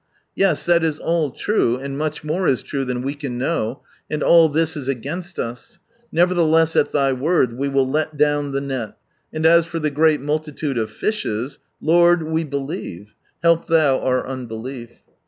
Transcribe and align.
Yes, 0.33 0.65
that 0.65 0.83
is 0.83 0.97
all 0.97 1.29
true, 1.29 1.77
and 1.77 1.95
much 1.95 2.23
more 2.23 2.47
is 2.47 2.63
true 2.63 2.83
than 2.85 3.03
we 3.03 3.13
can 3.13 3.37
know, 3.37 3.83
and 4.09 4.23
all 4.23 4.49
this 4.49 4.75
is 4.75 4.87
against 4.87 5.37
us; 5.37 5.77
nevertheless 6.11 6.75
at 6.75 6.91
Thy 6.91 7.13
word 7.13 7.53
we 7.55 7.69
will 7.69 7.87
let 7.87 8.17
down 8.17 8.51
the 8.51 8.61
net, 8.61 8.97
and 9.31 9.45
as 9.45 9.67
for 9.67 9.77
the 9.77 9.91
great 9.91 10.19
multitude 10.19 10.79
of 10.79 10.89
fishes— 10.89 11.59
Lord, 11.81 12.23
we 12.23 12.43
believe, 12.43 13.13
help 13.43 13.67
Thou 13.67 13.99
our 13.99 14.25
unbelief! 14.27 15.03